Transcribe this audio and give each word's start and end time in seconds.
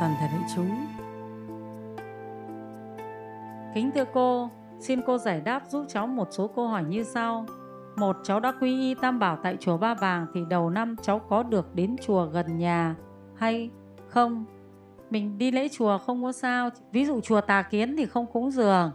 toàn 0.00 0.14
thể 0.20 0.26
đại 0.32 0.42
chúng. 0.56 0.86
Kính 3.74 3.90
thưa 3.94 4.04
cô, 4.12 4.50
xin 4.80 5.00
cô 5.06 5.18
giải 5.18 5.40
đáp 5.40 5.62
giúp 5.68 5.84
cháu 5.88 6.06
một 6.06 6.28
số 6.30 6.48
câu 6.48 6.68
hỏi 6.68 6.84
như 6.84 7.02
sau. 7.02 7.46
Một, 7.96 8.16
cháu 8.22 8.40
đã 8.40 8.52
quy 8.60 8.80
y 8.80 8.94
tam 8.94 9.18
bảo 9.18 9.38
tại 9.42 9.56
chùa 9.60 9.76
Ba 9.76 9.94
Vàng 9.94 10.26
thì 10.34 10.40
đầu 10.48 10.70
năm 10.70 10.96
cháu 11.02 11.18
có 11.18 11.42
được 11.42 11.74
đến 11.74 11.96
chùa 12.06 12.26
gần 12.26 12.58
nhà 12.58 12.94
hay 13.36 13.70
không? 14.08 14.44
Mình 15.10 15.38
đi 15.38 15.50
lễ 15.50 15.68
chùa 15.68 15.98
không 15.98 16.22
có 16.22 16.32
sao. 16.32 16.70
Ví 16.92 17.04
dụ 17.04 17.20
chùa 17.20 17.40
Tà 17.40 17.62
Kiến 17.62 17.96
thì 17.96 18.06
không 18.06 18.26
cúng 18.26 18.50
dường. 18.50 18.90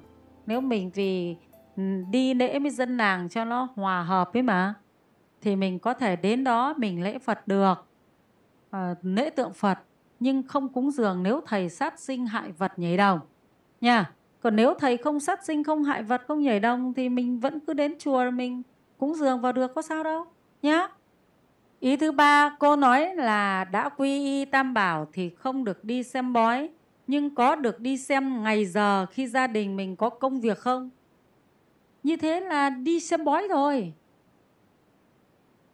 Nếu 0.46 0.62
mình 0.62 0.92
vì 0.94 1.36
ừ, 1.76 1.84
đi 2.10 2.34
lễ 2.34 2.60
với 2.60 2.72
dân 2.72 2.98
làng 2.98 3.30
cho 3.30 3.46
nó 3.46 3.68
hòa 3.76 4.04
hợp 4.04 4.34
ấy 4.34 4.42
mà 4.44 4.74
thì 5.42 5.56
mình 5.56 5.80
có 5.80 5.94
thể 5.94 6.16
đến 6.16 6.44
đó 6.44 6.74
mình 6.78 7.04
lễ 7.04 7.20
Phật 7.20 7.48
được 7.48 7.88
à, 8.72 8.96
lễ 9.02 9.30
tượng 9.30 9.54
Phật 9.54 9.80
nhưng 10.20 10.44
không 10.44 10.70
cúng 10.70 10.92
dường 10.92 11.24
nếu 11.24 11.42
thầy 11.46 11.70
sát 11.70 12.00
sinh 12.00 12.26
hại 12.26 12.52
vật 12.52 12.80
nhảy 12.80 12.98
đồng. 12.98 13.20
Nha, 13.82 14.12
còn 14.40 14.56
nếu 14.56 14.74
thầy 14.74 14.98
không 14.98 15.20
sát 15.20 15.46
sinh, 15.46 15.64
không 15.64 15.84
hại 15.84 16.04
vật, 16.04 16.22
không 16.28 16.42
nhảy 16.42 16.60
đồng 16.60 16.94
thì 16.94 17.10
mình 17.10 17.40
vẫn 17.40 17.60
cứ 17.60 17.74
đến 17.74 17.96
chùa 18.00 18.32
mình 18.32 18.62
cúng 18.98 19.14
dường 19.16 19.42
vào 19.42 19.52
được 19.52 19.76
có 19.76 19.82
sao 19.82 20.04
đâu. 20.04 20.26
Nhá. 20.62 20.88
Ý 21.80 21.98
thứ 21.98 22.12
ba, 22.12 22.56
cô 22.60 22.76
nói 22.76 23.16
là 23.16 23.64
đã 23.64 23.90
quy 23.90 24.24
y 24.24 24.46
tam 24.46 24.74
bảo 24.74 25.08
thì 25.14 25.30
không 25.30 25.64
được 25.64 25.84
đi 25.84 26.04
xem 26.04 26.34
bói, 26.34 26.70
nhưng 27.08 27.36
có 27.36 27.56
được 27.56 27.80
đi 27.80 27.98
xem 27.98 28.44
ngày 28.44 28.66
giờ 28.66 29.06
khi 29.06 29.28
gia 29.28 29.48
đình 29.48 29.76
mình 29.76 29.96
có 29.96 30.10
công 30.10 30.42
việc 30.42 30.58
không? 30.58 30.90
Như 32.04 32.16
thế 32.16 32.40
là 32.40 32.70
đi 32.70 33.00
xem 33.00 33.24
bói 33.24 33.48
rồi. 33.48 33.94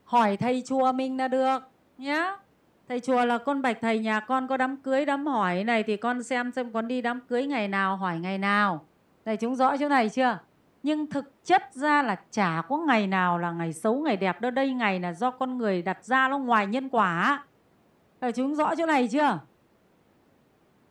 Hỏi 0.03 0.38
thầy 0.38 0.63
chùa 0.66 0.91
mình 0.91 1.17
là 1.17 1.28
được, 1.28 1.59
nhá 1.97 2.38
thầy 2.87 2.99
chùa 2.99 3.25
là 3.25 3.37
con 3.37 3.61
bạch 3.61 3.77
thầy 3.81 3.99
nhà 3.99 4.19
con 4.19 4.47
có 4.47 4.57
đám 4.57 4.77
cưới, 4.77 5.05
đám 5.05 5.27
hỏi 5.27 5.63
này 5.63 5.83
thì 5.83 5.97
con 5.97 6.23
xem 6.23 6.51
xem 6.51 6.71
con 6.71 6.87
đi 6.87 7.01
đám 7.01 7.19
cưới 7.29 7.47
ngày 7.47 7.67
nào, 7.67 7.97
hỏi 7.97 8.19
ngày 8.19 8.37
nào. 8.37 8.85
Thầy 9.25 9.37
chúng 9.37 9.55
rõ 9.55 9.77
chỗ 9.77 9.89
này 9.89 10.09
chưa? 10.09 10.39
Nhưng 10.83 11.07
thực 11.07 11.45
chất 11.45 11.63
ra 11.73 12.03
là 12.03 12.15
chả 12.31 12.61
có 12.69 12.77
ngày 12.77 13.07
nào 13.07 13.39
là 13.39 13.51
ngày 13.51 13.73
xấu, 13.73 13.95
ngày 13.95 14.17
đẹp 14.17 14.41
đâu 14.41 14.51
đây 14.51 14.73
ngày 14.73 14.99
là 14.99 15.13
do 15.13 15.31
con 15.31 15.57
người 15.57 15.81
đặt 15.81 16.05
ra, 16.05 16.27
nó 16.27 16.37
ngoài 16.37 16.67
nhân 16.67 16.89
quả. 16.89 17.43
Thầy 18.21 18.31
chúng 18.31 18.55
rõ 18.55 18.75
chỗ 18.75 18.85
này 18.85 19.07
chưa? 19.07 19.39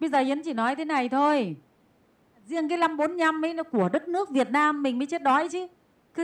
Bây 0.01 0.11
giờ 0.11 0.19
yến 0.19 0.43
chỉ 0.43 0.53
nói 0.53 0.77
thế 0.77 0.85
này 0.85 1.09
thôi. 1.09 1.57
Riêng 2.47 2.69
cái 2.69 2.79
năm 2.79 2.97
45 2.97 3.45
ấy, 3.45 3.55
nó 3.55 3.63
của 3.63 3.89
đất 3.89 4.09
nước 4.09 4.31
Việt 4.31 4.51
Nam 4.51 4.83
mình 4.83 4.99
mới 4.99 5.07
chết 5.07 5.23
đói 5.23 5.49
chứ. 5.49 5.67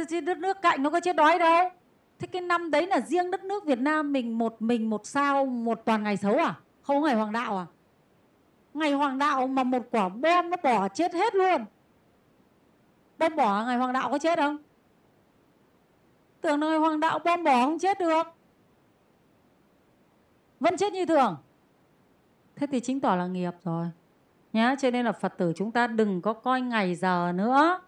Chứ 0.09 0.21
đất 0.21 0.39
nước 0.39 0.63
cạnh 0.63 0.83
nó 0.83 0.91
có 0.91 1.01
chết 1.01 1.17
đói 1.17 1.39
đâu 1.39 1.71
thế 2.19 2.27
cái 2.27 2.43
năm 2.43 2.71
đấy 2.71 2.87
là 2.87 3.01
riêng 3.01 3.31
đất 3.31 3.45
nước 3.45 3.65
Việt 3.65 3.79
Nam 3.79 4.13
mình 4.13 4.39
một 4.39 4.63
mình, 4.63 4.91
một 4.91 5.07
sao, 5.07 5.47
một 5.47 5.83
toàn 5.85 6.03
ngày 6.03 6.17
xấu 6.17 6.37
à? 6.37 6.55
Không 6.83 7.03
ngày 7.03 7.15
hoàng 7.15 7.33
đạo 7.33 7.59
à? 7.59 7.67
Ngày 8.75 8.93
hoàng 8.93 9.19
đạo 9.19 9.47
mà 9.47 9.63
một 9.63 9.83
quả 9.91 10.09
bom 10.09 10.51
nó 10.51 10.57
bỏ 10.63 10.89
chết 10.89 11.15
hết 11.15 11.35
luôn. 11.35 11.65
Bom 13.19 13.37
bỏ 13.37 13.65
ngày 13.65 13.77
hoàng 13.77 13.93
đạo 13.93 14.11
có 14.11 14.19
chết 14.19 14.39
không? 14.39 14.57
Tưởng 16.41 16.61
là 16.61 16.67
ngày 16.67 16.79
hoàng 16.79 17.01
đạo 17.01 17.19
bom 17.19 17.45
bỏ 17.45 17.65
không 17.65 17.79
chết 17.79 17.99
được. 17.99 18.27
Vẫn 20.61 20.77
chết 20.77 20.93
như 20.93 21.07
thường. 21.07 21.37
Thế 22.57 22.67
thì 22.67 22.81
chính 22.81 23.01
tỏ 23.01 23.17
là 23.17 23.27
nghiệp 23.27 23.55
rồi. 23.65 23.87
Nhá, 24.53 24.75
cho 24.79 24.91
nên 24.91 25.05
là 25.07 25.13
phật 25.13 25.39
tử 25.39 25.53
chúng 25.57 25.73
ta 25.73 25.87
đừng 25.87 26.23
có 26.23 26.33
coi 26.33 26.61
ngày 26.61 26.95
giờ 26.95 27.33
nữa. 27.35 27.81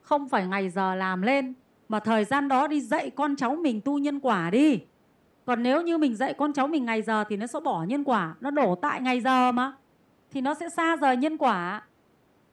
Không 0.00 0.28
phải 0.28 0.46
ngày 0.46 0.70
giờ 0.70 0.94
làm 0.94 1.22
lên 1.22 1.54
mà 1.88 2.00
thời 2.00 2.24
gian 2.24 2.48
đó 2.48 2.66
đi 2.66 2.80
dạy 2.80 3.10
con 3.10 3.36
cháu 3.36 3.56
mình 3.56 3.80
tu 3.80 3.98
nhân 3.98 4.20
quả 4.20 4.50
đi. 4.50 4.80
Còn 5.44 5.62
nếu 5.62 5.82
như 5.82 5.98
mình 5.98 6.14
dạy 6.14 6.34
con 6.34 6.52
cháu 6.52 6.66
mình 6.66 6.84
ngày 6.84 7.02
giờ 7.02 7.24
thì 7.28 7.36
nó 7.36 7.46
sẽ 7.46 7.60
bỏ 7.60 7.82
nhân 7.82 8.04
quả, 8.04 8.34
nó 8.40 8.50
đổ 8.50 8.74
tại 8.74 9.00
ngày 9.00 9.20
giờ 9.20 9.52
mà. 9.52 9.72
Thì 10.30 10.40
nó 10.40 10.54
sẽ 10.54 10.68
xa 10.68 10.96
rời 10.96 11.16
nhân 11.16 11.36
quả. 11.36 11.82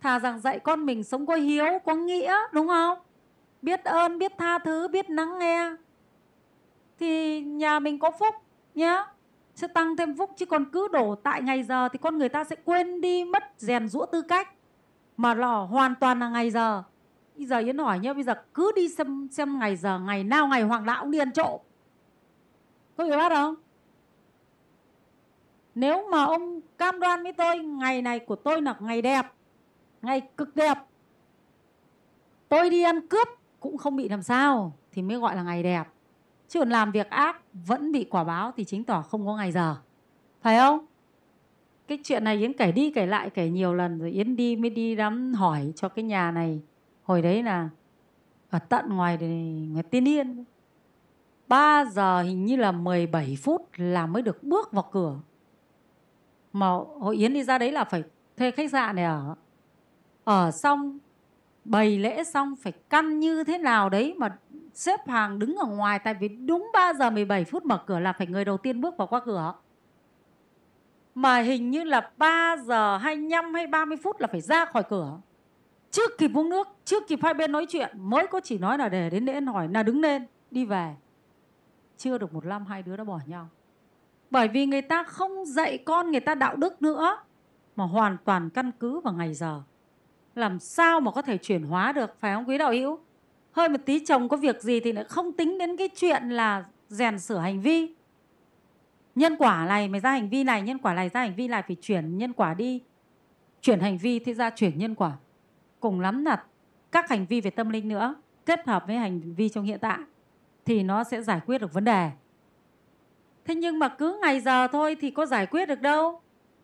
Thà 0.01 0.19
rằng 0.19 0.39
dạy 0.39 0.59
con 0.59 0.85
mình 0.85 1.03
sống 1.03 1.25
có 1.25 1.35
hiếu, 1.35 1.65
có 1.85 1.95
nghĩa, 1.95 2.35
đúng 2.51 2.67
không? 2.67 2.97
Biết 3.61 3.83
ơn, 3.83 4.19
biết 4.19 4.31
tha 4.37 4.59
thứ, 4.59 4.87
biết 4.87 5.09
lắng 5.09 5.39
nghe. 5.39 5.71
Thì 6.99 7.41
nhà 7.41 7.79
mình 7.79 7.99
có 7.99 8.11
phúc 8.19 8.35
nhá. 8.75 9.05
Sẽ 9.55 9.67
tăng 9.67 9.97
thêm 9.97 10.17
phúc, 10.17 10.31
chứ 10.37 10.45
còn 10.45 10.65
cứ 10.65 10.87
đổ 10.87 11.15
tại 11.15 11.41
ngày 11.41 11.63
giờ 11.63 11.89
thì 11.89 11.99
con 12.01 12.17
người 12.17 12.29
ta 12.29 12.43
sẽ 12.43 12.55
quên 12.65 13.01
đi, 13.01 13.23
mất 13.23 13.43
rèn 13.57 13.87
rũa 13.87 14.05
tư 14.05 14.21
cách. 14.21 14.49
Mà 15.17 15.33
lò 15.33 15.63
hoàn 15.63 15.95
toàn 15.95 16.19
là 16.19 16.29
ngày 16.29 16.51
giờ 16.51 16.83
bây 17.37 17.45
giờ 17.45 17.57
yến 17.57 17.77
hỏi 17.77 17.99
nhá, 17.99 18.13
bây 18.13 18.23
giờ 18.23 18.33
cứ 18.53 18.71
đi 18.75 18.89
xem 18.89 19.27
xem 19.31 19.59
ngày 19.59 19.75
giờ, 19.75 19.99
ngày 19.99 20.23
nào 20.23 20.47
ngày 20.47 20.61
hoàng 20.61 20.85
đạo 20.85 21.01
cũng 21.01 21.11
đi 21.11 21.19
ăn 21.19 21.31
trộm. 21.31 21.59
Có 22.97 23.03
hiểu 23.03 23.17
bắt 23.17 23.29
không? 23.29 23.55
Nếu 25.75 26.09
mà 26.11 26.23
ông 26.23 26.61
cam 26.77 26.99
đoan 26.99 27.23
với 27.23 27.33
tôi, 27.33 27.59
ngày 27.59 28.01
này 28.01 28.19
của 28.19 28.35
tôi 28.35 28.61
là 28.61 28.75
ngày 28.79 29.01
đẹp, 29.01 29.25
ngày 30.01 30.21
cực 30.37 30.55
đẹp, 30.55 30.77
tôi 32.49 32.69
đi 32.69 32.83
ăn 32.83 33.07
cướp 33.07 33.27
cũng 33.59 33.77
không 33.77 33.95
bị 33.95 34.09
làm 34.09 34.23
sao 34.23 34.73
thì 34.91 35.01
mới 35.01 35.17
gọi 35.17 35.35
là 35.35 35.43
ngày 35.43 35.63
đẹp. 35.63 35.83
Chứ 36.47 36.59
còn 36.59 36.69
làm 36.69 36.91
việc 36.91 37.09
ác 37.09 37.41
vẫn 37.53 37.91
bị 37.91 38.03
quả 38.03 38.23
báo 38.23 38.51
thì 38.57 38.63
chính 38.63 38.83
tỏ 38.83 39.01
không 39.01 39.25
có 39.25 39.35
ngày 39.35 39.51
giờ. 39.51 39.75
Phải 40.41 40.57
không? 40.57 40.85
Cái 41.87 41.99
chuyện 42.03 42.23
này 42.23 42.37
yến 42.37 42.53
kể 42.53 42.71
đi 42.71 42.91
kể 42.91 43.05
lại 43.05 43.29
kể 43.29 43.49
nhiều 43.49 43.73
lần 43.73 43.99
rồi 43.99 44.11
yến 44.11 44.35
đi 44.35 44.55
mới 44.55 44.69
đi 44.69 44.95
đám 44.95 45.33
hỏi 45.33 45.73
cho 45.75 45.89
cái 45.89 46.03
nhà 46.03 46.31
này 46.31 46.61
hồi 47.03 47.21
đấy 47.21 47.43
là 47.43 47.69
ở 48.49 48.59
tận 48.59 48.89
ngoài 48.89 49.17
người 49.73 49.83
tiên 49.83 50.07
yên. 50.07 50.43
3 51.47 51.85
giờ 51.85 52.21
hình 52.21 52.45
như 52.45 52.55
là 52.55 52.71
17 52.71 53.37
phút 53.43 53.69
là 53.75 54.05
mới 54.05 54.21
được 54.21 54.43
bước 54.43 54.71
vào 54.71 54.89
cửa. 54.91 55.19
Mà 56.53 56.67
hội 56.99 57.15
yến 57.17 57.33
đi 57.33 57.43
ra 57.43 57.57
đấy 57.57 57.71
là 57.71 57.83
phải 57.83 58.03
thuê 58.37 58.51
khách 58.51 58.71
sạn 58.71 58.95
để 58.95 59.03
ở. 59.03 59.35
Ở 60.23 60.51
xong, 60.51 60.97
bày 61.65 61.99
lễ 61.99 62.23
xong 62.23 62.55
phải 62.55 62.73
căn 62.89 63.19
như 63.19 63.43
thế 63.43 63.57
nào 63.57 63.89
đấy 63.89 64.13
mà 64.17 64.37
xếp 64.73 64.99
hàng 65.07 65.39
đứng 65.39 65.55
ở 65.55 65.65
ngoài. 65.65 65.99
Tại 65.99 66.13
vì 66.13 66.27
đúng 66.27 66.69
3 66.73 66.93
giờ 66.93 67.09
17 67.09 67.43
phút 67.45 67.65
mở 67.65 67.83
cửa 67.85 67.99
là 67.99 68.13
phải 68.13 68.27
người 68.27 68.45
đầu 68.45 68.57
tiên 68.57 68.81
bước 68.81 68.97
vào 68.97 69.07
qua 69.07 69.19
cửa. 69.25 69.53
Mà 71.15 71.39
hình 71.39 71.71
như 71.71 71.83
là 71.83 72.11
3 72.17 72.55
giờ 72.65 72.97
25 72.97 73.53
hay 73.53 73.67
30 73.67 73.97
phút 74.03 74.21
là 74.21 74.27
phải 74.27 74.41
ra 74.41 74.65
khỏi 74.65 74.83
cửa 74.89 75.17
chưa 75.93 76.07
kịp 76.17 76.31
uống 76.33 76.49
nước 76.49 76.67
chưa 76.85 76.99
kịp 77.07 77.19
hai 77.23 77.33
bên 77.33 77.51
nói 77.51 77.65
chuyện, 77.69 77.89
mới 77.95 78.27
có 78.27 78.39
chỉ 78.43 78.57
nói 78.57 78.77
là 78.77 78.89
để 78.89 79.09
đến 79.09 79.25
lễ 79.25 79.41
hỏi 79.41 79.67
là 79.73 79.83
đứng 79.83 80.01
lên, 80.01 80.25
đi 80.51 80.65
về. 80.65 80.95
Chưa 81.97 82.17
được 82.17 82.33
một 82.33 82.45
năm, 82.45 82.65
hai 82.65 82.83
đứa 82.83 82.97
đã 82.97 83.03
bỏ 83.03 83.19
nhau. 83.25 83.47
Bởi 84.29 84.47
vì 84.47 84.65
người 84.65 84.81
ta 84.81 85.03
không 85.03 85.45
dạy 85.45 85.77
con 85.77 86.11
người 86.11 86.19
ta 86.19 86.35
đạo 86.35 86.55
đức 86.55 86.81
nữa, 86.81 87.17
mà 87.75 87.83
hoàn 87.83 88.17
toàn 88.25 88.49
căn 88.49 88.71
cứ 88.79 88.99
vào 88.99 89.13
ngày 89.13 89.33
giờ. 89.33 89.61
Làm 90.35 90.59
sao 90.59 90.99
mà 90.99 91.11
có 91.11 91.21
thể 91.21 91.37
chuyển 91.37 91.63
hóa 91.63 91.91
được, 91.91 92.19
phải 92.19 92.33
không 92.33 92.49
quý 92.49 92.57
đạo 92.57 92.71
hữu? 92.71 92.99
Hơi 93.51 93.69
một 93.69 93.79
tí 93.85 94.05
chồng 94.05 94.29
có 94.29 94.37
việc 94.37 94.61
gì 94.61 94.79
thì 94.79 94.91
lại 94.91 95.03
không 95.03 95.33
tính 95.33 95.57
đến 95.57 95.77
cái 95.77 95.89
chuyện 95.95 96.29
là 96.29 96.65
rèn 96.87 97.19
sửa 97.19 97.37
hành 97.37 97.61
vi. 97.61 97.95
Nhân 99.15 99.35
quả 99.35 99.65
này 99.65 99.87
mới 99.87 99.99
ra 100.01 100.11
hành 100.11 100.29
vi 100.29 100.43
này, 100.43 100.61
nhân 100.61 100.77
quả 100.77 100.93
này 100.93 101.09
ra 101.09 101.19
hành 101.19 101.35
vi 101.35 101.47
này 101.47 101.63
phải 101.67 101.75
chuyển 101.81 102.17
nhân 102.17 102.33
quả 102.33 102.53
đi. 102.53 102.81
Chuyển 103.61 103.79
hành 103.79 103.97
vi 103.97 104.19
thì 104.19 104.33
ra 104.33 104.49
chuyển 104.49 104.77
nhân 104.77 104.95
quả 104.95 105.11
cùng 105.83 105.99
lắm 105.99 106.25
là 106.25 106.43
các 106.91 107.09
hành 107.09 107.25
vi 107.25 107.41
về 107.41 107.49
tâm 107.49 107.69
linh 107.69 107.87
nữa, 107.87 108.15
kết 108.45 108.67
hợp 108.67 108.83
với 108.87 108.95
hành 108.95 109.33
vi 109.35 109.49
trong 109.49 109.63
hiện 109.63 109.79
tại, 109.79 109.99
thì 110.65 110.83
nó 110.83 111.03
sẽ 111.03 111.21
giải 111.21 111.41
quyết 111.45 111.57
được 111.61 111.73
vấn 111.73 111.83
đề. 111.83 112.11
Thế 113.45 113.55
nhưng 113.55 113.79
mà 113.79 113.87
cứ 113.87 114.19
ngày 114.21 114.39
giờ 114.39 114.67
thôi 114.67 114.97
thì 115.01 115.11
có 115.11 115.25
giải 115.25 115.45
quyết 115.45 115.65
được 115.65 115.81
đâu. 115.81 116.21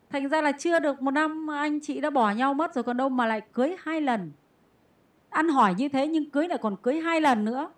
Thành 0.09 0.29
ra 0.29 0.41
là 0.41 0.51
chưa 0.51 0.79
được 0.79 1.01
một 1.01 1.11
năm 1.11 1.47
anh 1.51 1.79
chị 1.79 2.01
đã 2.01 2.09
bỏ 2.09 2.31
nhau 2.31 2.53
mất 2.53 2.75
rồi 2.75 2.83
còn 2.83 2.97
đâu 2.97 3.09
mà 3.09 3.25
lại 3.25 3.41
cưới 3.41 3.75
hai 3.79 4.01
lần. 4.01 4.31
Ăn 5.29 5.49
hỏi 5.49 5.73
như 5.77 5.89
thế 5.89 6.07
nhưng 6.07 6.29
cưới 6.29 6.47
lại 6.47 6.57
còn 6.57 6.75
cưới 6.75 6.99
hai 6.99 7.21
lần 7.21 7.45
nữa. 7.45 7.71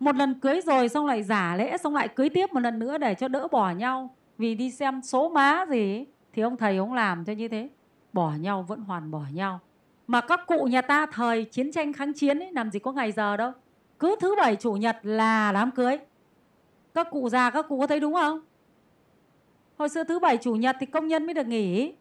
Một 0.00 0.16
lần 0.16 0.40
cưới 0.40 0.60
rồi 0.60 0.88
xong 0.88 1.06
lại 1.06 1.22
giả 1.22 1.56
lễ, 1.56 1.76
xong 1.76 1.94
lại 1.94 2.08
cưới 2.08 2.28
tiếp 2.28 2.52
một 2.52 2.60
lần 2.60 2.78
nữa 2.78 2.98
để 2.98 3.14
cho 3.14 3.28
đỡ 3.28 3.48
bỏ 3.48 3.70
nhau. 3.70 4.14
Vì 4.38 4.54
đi 4.54 4.70
xem 4.70 5.02
số 5.02 5.28
má 5.28 5.66
gì, 5.70 6.06
thì 6.32 6.42
ông 6.42 6.56
thầy 6.56 6.76
ông 6.76 6.92
làm 6.92 7.24
cho 7.24 7.32
như 7.32 7.48
thế. 7.48 7.68
Bỏ 8.12 8.32
nhau 8.40 8.62
vẫn 8.62 8.80
hoàn 8.80 9.10
bỏ 9.10 9.22
nhau 9.32 9.60
mà 10.10 10.20
các 10.20 10.40
cụ 10.46 10.64
nhà 10.64 10.82
ta 10.82 11.06
thời 11.06 11.44
chiến 11.44 11.72
tranh 11.72 11.92
kháng 11.92 12.12
chiến 12.12 12.38
ấy, 12.38 12.52
làm 12.52 12.70
gì 12.70 12.78
có 12.78 12.92
ngày 12.92 13.12
giờ 13.12 13.36
đâu. 13.36 13.52
Cứ 13.98 14.16
thứ 14.20 14.34
bảy 14.38 14.56
chủ 14.56 14.72
nhật 14.72 14.96
là 15.02 15.52
đám 15.52 15.70
cưới. 15.70 15.98
Các 16.94 17.10
cụ 17.10 17.28
già, 17.28 17.50
các 17.50 17.66
cụ 17.68 17.80
có 17.80 17.86
thấy 17.86 18.00
đúng 18.00 18.14
không? 18.14 18.40
Hồi 19.78 19.88
xưa 19.88 20.04
thứ 20.04 20.18
bảy 20.18 20.36
chủ 20.36 20.54
nhật 20.54 20.76
thì 20.80 20.86
công 20.86 21.08
nhân 21.08 21.26
mới 21.26 21.34
được 21.34 21.46
nghỉ. 21.46 21.94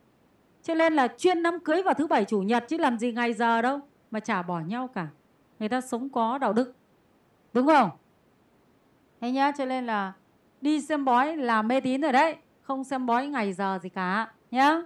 Cho 0.64 0.76
nên 0.76 0.94
là 0.94 1.08
chuyên 1.08 1.44
đám 1.44 1.60
cưới 1.60 1.84
vào 1.84 1.94
thứ 1.94 2.08
bảy 2.08 2.26
chủ 2.26 2.42
nhật 2.42 2.66
chứ 2.68 2.78
làm 2.78 3.00
gì 3.00 3.12
ngày 3.12 3.34
giờ 3.34 3.62
đâu, 3.62 3.80
mà 4.12 4.20
chả 4.20 4.42
bỏ 4.42 4.60
nhau 4.60 4.88
cả. 4.88 5.08
Người 5.60 5.70
ta 5.70 5.82
sống 5.82 6.10
có 6.10 6.38
đạo 6.38 6.54
đức. 6.54 6.76
Đúng 7.54 7.68
không? 7.68 7.90
Thế 9.22 9.32
nhá, 9.32 9.52
cho 9.58 9.66
nên 9.66 9.86
là 9.86 10.14
đi 10.62 10.82
xem 10.82 11.06
bói 11.06 11.38
là 11.38 11.62
mê 11.62 11.80
tín 11.80 12.02
rồi 12.02 12.12
đấy. 12.12 12.36
Không 12.62 12.84
xem 12.84 13.06
bói 13.06 13.28
ngày 13.28 13.54
giờ 13.54 13.80
gì 13.84 13.90
cả, 13.90 14.32
nhá. 14.52 14.82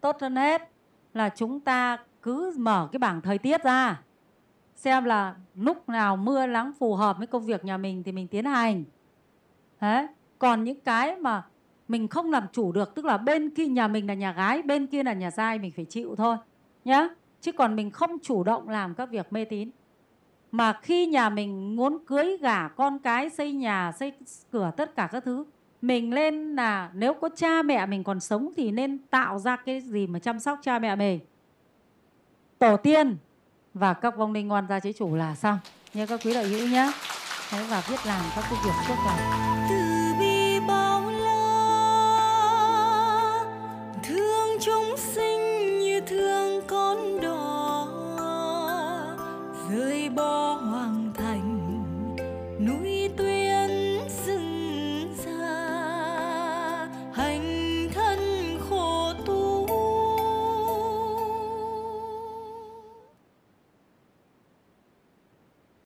Tốt 0.00 0.16
hơn 0.20 0.36
hết 0.36 0.70
là 1.14 1.28
chúng 1.28 1.60
ta 1.60 1.98
cứ 2.22 2.54
mở 2.58 2.88
cái 2.92 2.98
bảng 2.98 3.20
thời 3.20 3.38
tiết 3.38 3.62
ra. 3.64 4.02
Xem 4.74 5.04
là 5.04 5.34
lúc 5.54 5.88
nào 5.88 6.16
mưa 6.16 6.46
nắng 6.46 6.72
phù 6.78 6.94
hợp 6.94 7.18
với 7.18 7.26
công 7.26 7.46
việc 7.46 7.64
nhà 7.64 7.76
mình 7.76 8.02
thì 8.02 8.12
mình 8.12 8.28
tiến 8.28 8.44
hành. 8.44 8.84
Thế. 9.80 10.06
còn 10.38 10.64
những 10.64 10.80
cái 10.80 11.16
mà 11.16 11.42
mình 11.88 12.08
không 12.08 12.30
làm 12.30 12.42
chủ 12.52 12.72
được, 12.72 12.94
tức 12.94 13.04
là 13.04 13.16
bên 13.16 13.50
kia 13.50 13.66
nhà 13.66 13.88
mình 13.88 14.06
là 14.06 14.14
nhà 14.14 14.32
gái, 14.32 14.62
bên 14.62 14.86
kia 14.86 15.02
là 15.02 15.12
nhà 15.12 15.30
trai, 15.30 15.58
mình 15.58 15.72
phải 15.76 15.84
chịu 15.84 16.14
thôi, 16.16 16.36
nhá. 16.84 17.08
Chứ 17.40 17.52
còn 17.52 17.76
mình 17.76 17.90
không 17.90 18.18
chủ 18.22 18.44
động 18.44 18.68
làm 18.68 18.94
các 18.94 19.10
việc 19.10 19.32
mê 19.32 19.44
tín. 19.44 19.70
Mà 20.50 20.80
khi 20.82 21.06
nhà 21.06 21.30
mình 21.30 21.76
muốn 21.76 21.98
cưới 22.06 22.36
gả 22.36 22.68
con 22.68 22.98
cái, 22.98 23.30
xây 23.30 23.52
nhà, 23.52 23.92
xây 23.92 24.12
cửa 24.50 24.70
tất 24.76 24.96
cả 24.96 25.08
các 25.12 25.24
thứ, 25.24 25.44
mình 25.82 26.14
lên 26.14 26.56
là 26.56 26.90
nếu 26.94 27.14
có 27.14 27.28
cha 27.36 27.62
mẹ 27.62 27.86
mình 27.86 28.04
còn 28.04 28.20
sống 28.20 28.52
thì 28.56 28.70
nên 28.70 28.98
tạo 28.98 29.38
ra 29.38 29.56
cái 29.56 29.80
gì 29.80 30.06
mà 30.06 30.18
chăm 30.18 30.40
sóc 30.40 30.58
cha 30.62 30.78
mẹ 30.78 30.96
mình? 30.96 31.20
Tổ 32.58 32.76
tiên. 32.76 33.16
Và 33.74 33.94
các 33.94 34.16
vong 34.16 34.32
linh 34.32 34.48
ngoan 34.48 34.66
gia 34.68 34.80
chế 34.80 34.92
chủ 34.92 35.16
là 35.16 35.34
xong 35.34 35.58
nhớ 35.94 36.06
các 36.06 36.20
quý 36.24 36.34
đạo 36.34 36.44
hữu 36.44 36.68
nhé 36.68 36.92
Thế 37.50 37.64
và 37.70 37.82
biết 37.90 38.06
làm 38.06 38.22
các 38.36 38.44
công 38.50 38.58
việc 38.64 38.72
tốt 38.88 38.94
lành 39.06 39.57